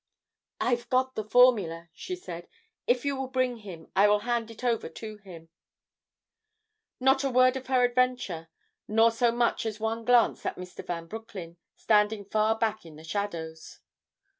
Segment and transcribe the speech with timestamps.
[0.59, 2.47] "I've got the formula," she said.
[2.87, 5.47] "If you will bring him, I will hand it over to him here."
[6.99, 8.47] Not a word of her adventure;
[8.87, 10.83] nor so much as one glance at Mr.
[10.83, 13.77] Van Broecklyn, standing far back in the shadows.